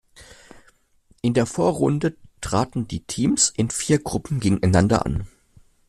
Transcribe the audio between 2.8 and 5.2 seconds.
die Teams in vier Gruppen gegeneinander